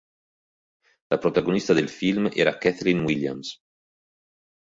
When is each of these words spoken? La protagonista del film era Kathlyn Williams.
La 1.13 1.19
protagonista 1.25 1.75
del 1.81 1.87
film 1.97 2.31
era 2.33 2.55
Kathlyn 2.57 3.05
Williams. 3.11 3.53